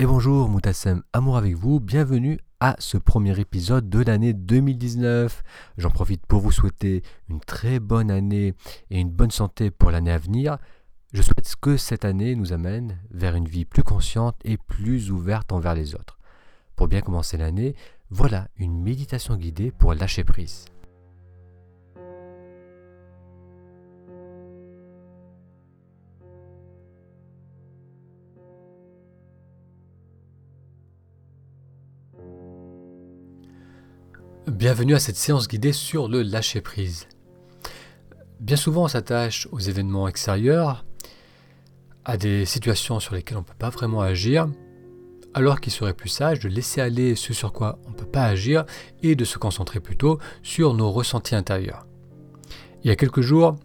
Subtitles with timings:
[0.00, 5.42] Et bonjour, Moutassem Amour avec vous, bienvenue à ce premier épisode de l'année 2019.
[5.76, 8.54] J'en profite pour vous souhaiter une très bonne année
[8.90, 10.56] et une bonne santé pour l'année à venir.
[11.12, 15.52] Je souhaite que cette année nous amène vers une vie plus consciente et plus ouverte
[15.52, 16.18] envers les autres.
[16.76, 17.76] Pour bien commencer l'année,
[18.08, 20.64] voilà une méditation guidée pour lâcher prise.
[34.60, 37.08] Bienvenue à cette séance guidée sur le lâcher-prise.
[38.40, 40.84] Bien souvent, on s'attache aux événements extérieurs,
[42.04, 44.50] à des situations sur lesquelles on ne peut pas vraiment agir,
[45.32, 48.26] alors qu'il serait plus sage de laisser aller ce sur quoi on ne peut pas
[48.26, 48.66] agir
[49.02, 51.86] et de se concentrer plutôt sur nos ressentis intérieurs.
[52.84, 53.56] Il y a quelques jours,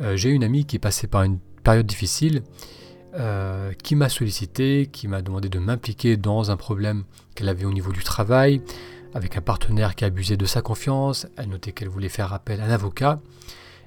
[0.00, 2.44] euh, j'ai une amie qui passée par une période difficile,
[3.14, 7.02] euh, qui m'a sollicité, qui m'a demandé de m'impliquer dans un problème
[7.34, 8.62] qu'elle avait au niveau du travail,
[9.16, 12.66] avec un partenaire qui abusait de sa confiance, elle notait qu'elle voulait faire appel à
[12.66, 13.18] un avocat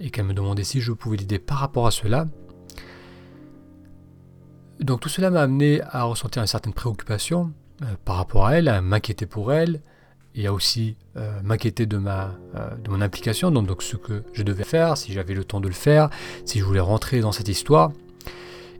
[0.00, 2.26] et qu'elle me demandait si je pouvais l'aider par rapport à cela.
[4.80, 8.66] Donc tout cela m'a amené à ressentir une certaine préoccupation euh, par rapport à elle,
[8.66, 9.80] à m'inquiéter pour elle
[10.34, 14.64] et à aussi euh, m'inquiéter euh, de mon implication, donc, donc ce que je devais
[14.64, 16.10] faire, si j'avais le temps de le faire,
[16.44, 17.92] si je voulais rentrer dans cette histoire.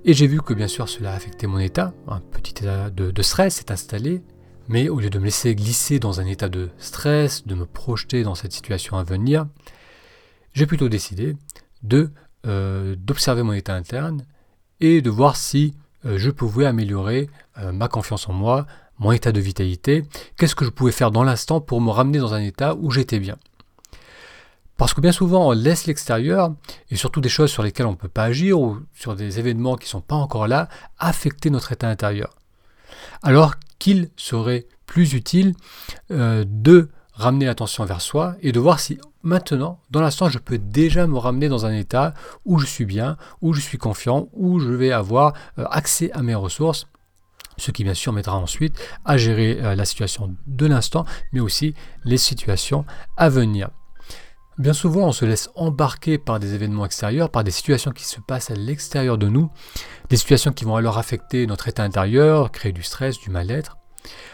[0.04, 3.22] Et j'ai vu que bien sûr cela affectait mon état, un petit état de, de
[3.22, 4.24] stress s'est installé,
[4.72, 8.22] mais au lieu de me laisser glisser dans un état de stress, de me projeter
[8.22, 9.46] dans cette situation à venir,
[10.54, 11.36] j'ai plutôt décidé
[11.82, 12.10] de
[12.46, 14.24] euh, d'observer mon état interne
[14.80, 15.74] et de voir si
[16.06, 17.28] euh, je pouvais améliorer
[17.58, 18.66] euh, ma confiance en moi,
[18.98, 20.04] mon état de vitalité,
[20.38, 23.20] qu'est-ce que je pouvais faire dans l'instant pour me ramener dans un état où j'étais
[23.20, 23.36] bien?
[24.78, 26.54] Parce que bien souvent, on laisse l'extérieur,
[26.90, 29.76] et surtout des choses sur lesquelles on ne peut pas agir, ou sur des événements
[29.76, 32.34] qui ne sont pas encore là, affecter notre état intérieur.
[33.22, 35.54] Alors qu'il serait plus utile
[36.12, 40.56] euh, de ramener l'attention vers soi et de voir si maintenant, dans l'instant, je peux
[40.56, 44.60] déjà me ramener dans un état où je suis bien, où je suis confiant, où
[44.60, 46.86] je vais avoir euh, accès à mes ressources,
[47.56, 51.74] ce qui bien sûr m'aidera ensuite à gérer euh, la situation de l'instant, mais aussi
[52.04, 52.84] les situations
[53.16, 53.68] à venir.
[54.58, 58.20] Bien souvent, on se laisse embarquer par des événements extérieurs, par des situations qui se
[58.20, 59.50] passent à l'extérieur de nous,
[60.10, 63.78] des situations qui vont alors affecter notre état intérieur, créer du stress, du mal-être,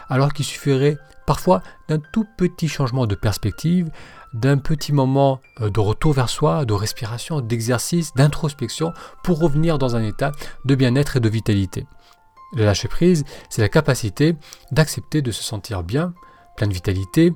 [0.08, 3.90] alors qu'il suffirait parfois d'un tout petit changement de perspective,
[4.32, 8.92] d'un petit moment euh, de retour vers soi, de respiration, d'exercice, d'introspection
[9.22, 10.32] pour revenir dans un état
[10.64, 11.86] de bien-être et de vitalité.
[12.54, 14.34] Le lâcher-prise, c'est la capacité
[14.72, 16.12] d'accepter de se sentir bien,
[16.56, 17.32] plein de vitalité,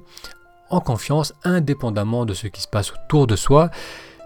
[0.73, 3.71] en confiance, indépendamment de ce qui se passe autour de soi.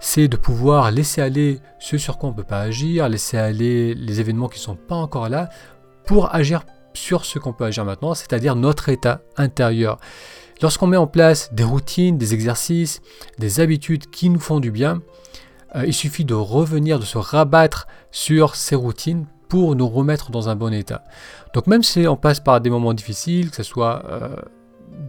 [0.01, 3.95] C'est de pouvoir laisser aller ce sur quoi on ne peut pas agir, laisser aller
[3.95, 5.49] les événements qui ne sont pas encore là,
[6.07, 6.63] pour agir
[6.95, 9.99] sur ce qu'on peut agir maintenant, c'est-à-dire notre état intérieur.
[10.63, 13.01] Lorsqu'on met en place des routines, des exercices,
[13.39, 15.03] des habitudes qui nous font du bien,
[15.75, 20.49] euh, il suffit de revenir, de se rabattre sur ces routines pour nous remettre dans
[20.49, 21.05] un bon état.
[21.55, 24.37] Donc même si on passe par des moments difficiles, que ce soit euh,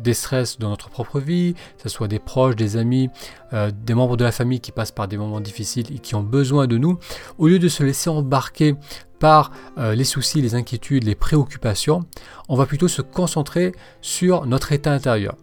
[0.08, 3.10] des stress dans notre propre vie, que ce soit des proches, des amis,
[3.52, 6.24] euh, des membres de la famille qui passent par des moments difficiles et qui ont
[6.24, 6.98] besoin de nous,
[7.38, 8.76] au lieu de se laisser embarquer
[9.20, 12.06] par euh, les soucis, les inquiétudes, les préoccupations,
[12.48, 15.36] on va plutôt se concentrer sur notre état intérieur.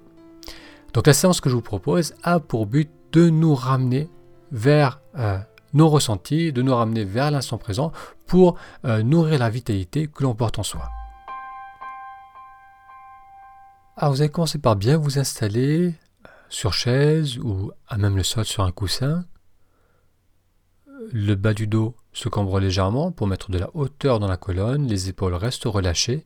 [0.94, 4.08] Donc la séance que je vous propose a pour but de nous ramener
[4.50, 5.36] vers euh,
[5.74, 7.92] nos ressentis, de nous ramener vers l'instant présent
[8.26, 10.88] pour nourrir la vitalité que l'on porte en soi.
[13.96, 15.94] Alors vous allez commencer par bien vous installer
[16.26, 19.24] euh, sur chaise ou à même le sol sur un coussin.
[21.12, 24.88] Le bas du dos se cambre légèrement pour mettre de la hauteur dans la colonne,
[24.88, 26.24] les épaules restent relâchées,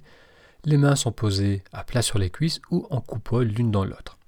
[0.64, 4.18] les mains sont posées à plat sur les cuisses ou en coupole l'une dans l'autre.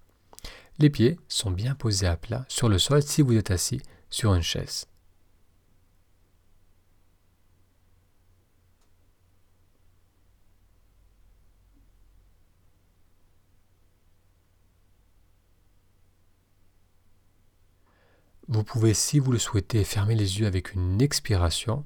[0.79, 3.81] Les pieds sont bien posés à plat sur le sol si vous êtes assis
[4.11, 4.87] sur une chaise.
[18.53, 21.85] Vous pouvez, si vous le souhaitez, fermer les yeux avec une expiration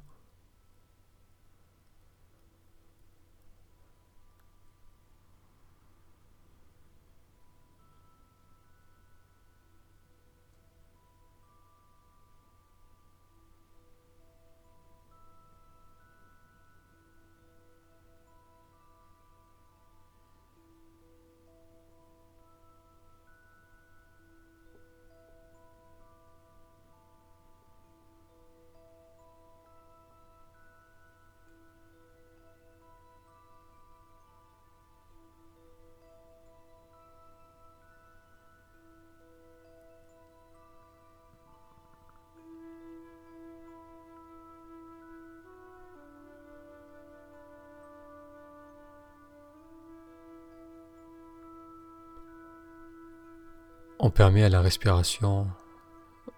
[54.06, 55.46] On permet à la respiration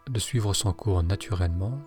[0.08, 1.80] de suivre son cours naturellement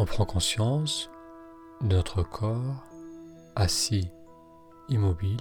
[0.00, 1.10] On prend conscience
[1.80, 2.84] de notre corps
[3.56, 4.12] assis,
[4.88, 5.40] immobile.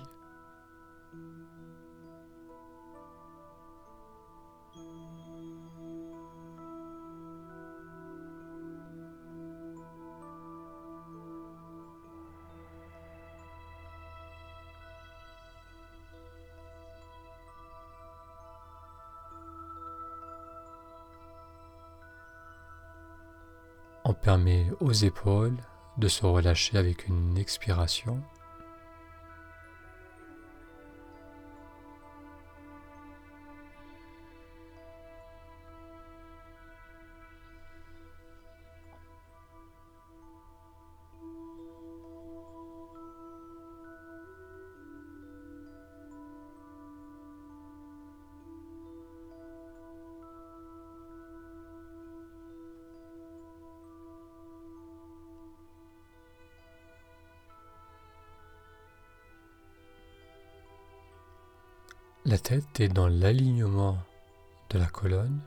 [24.09, 25.57] On permet aux épaules
[25.97, 28.21] de se relâcher avec une expiration.
[62.29, 63.97] La tête est dans l'alignement
[64.69, 65.39] de la colonne.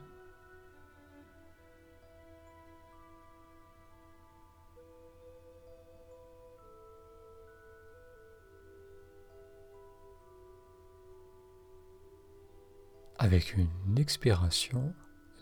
[13.19, 13.69] Avec une
[13.99, 14.95] expiration,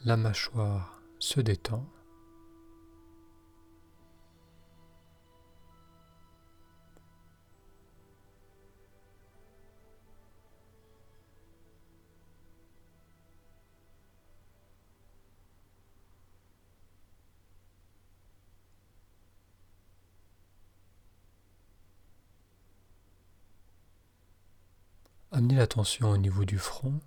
[0.03, 1.87] la mâchoire se détend.
[25.39, 26.99] Amenez l'attention au niveau du front.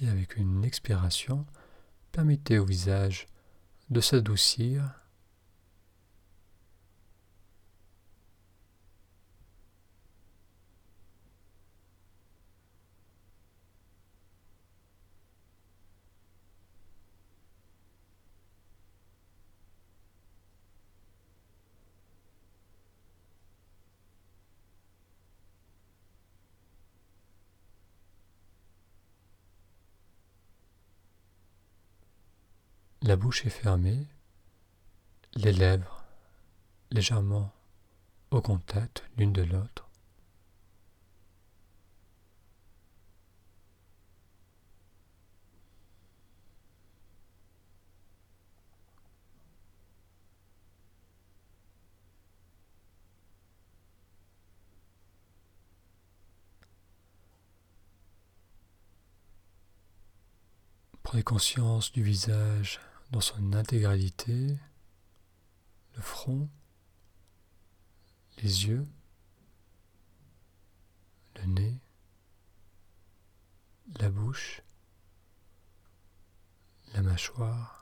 [0.00, 1.44] Et avec une expiration,
[2.10, 3.26] permettez au visage
[3.90, 4.94] de s'adoucir
[33.10, 34.06] La bouche est fermée,
[35.34, 36.04] les lèvres
[36.92, 37.52] légèrement
[38.30, 39.88] au contact l'une de l'autre.
[61.02, 62.78] Prenez conscience du visage
[63.10, 64.56] dans son intégralité,
[65.94, 66.48] le front,
[68.38, 68.86] les yeux,
[71.36, 71.78] le nez,
[73.98, 74.62] la bouche,
[76.94, 77.80] la mâchoire,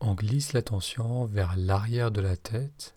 [0.00, 2.96] On glisse l'attention vers l'arrière de la tête.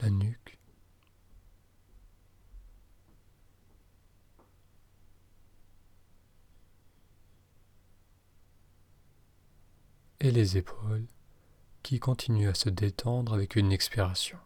[0.00, 0.58] La nuque.
[10.20, 11.06] Et les épaules
[11.82, 14.38] qui continuent à se détendre avec une expiration.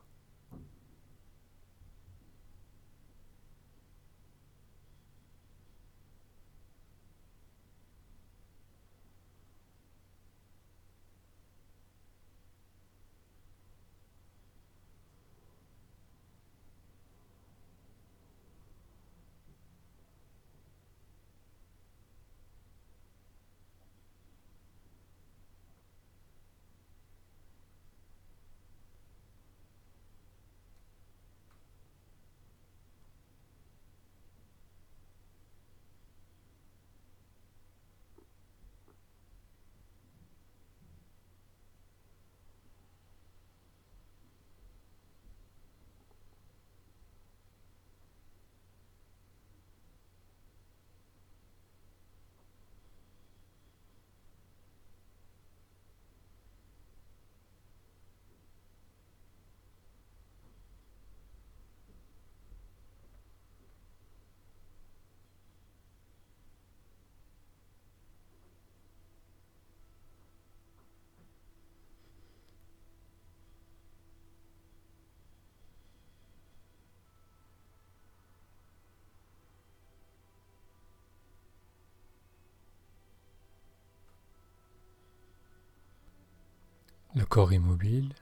[87.16, 88.12] Le corps immobile,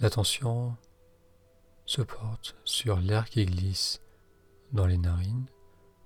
[0.00, 0.74] l'attention
[1.84, 4.00] se porte sur l'air qui glisse
[4.72, 5.44] dans les narines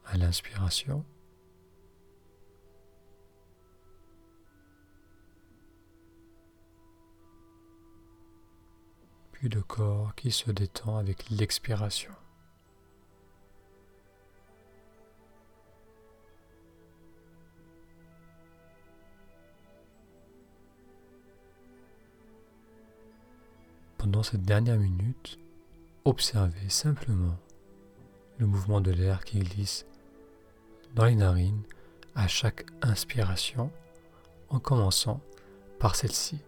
[0.05, 1.05] à l'inspiration.
[9.31, 12.13] Puis le corps qui se détend avec l'expiration.
[24.07, 25.37] Pendant cette dernière minute,
[26.05, 27.37] observez simplement
[28.39, 29.85] le mouvement de l'air qui glisse
[30.95, 31.65] dans les narines
[32.15, 33.73] à chaque inspiration
[34.49, 35.21] en commençant
[35.81, 36.39] par celle-ci.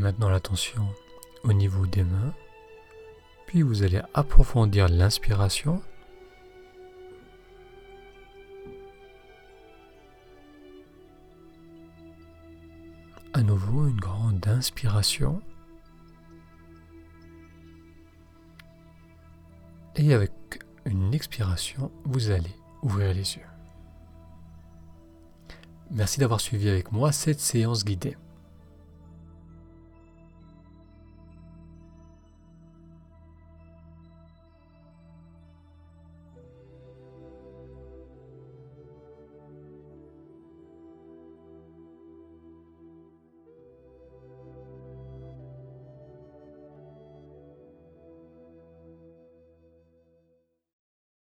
[0.00, 0.86] Maintenant l'attention
[1.44, 2.34] au niveau des mains,
[3.46, 5.80] puis vous allez approfondir l'inspiration.
[13.32, 15.40] À nouveau, une grande inspiration.
[19.96, 20.32] Et avec
[20.84, 23.46] une expiration, vous allez ouvrir les yeux.
[25.90, 28.18] Merci d'avoir suivi avec moi cette séance guidée.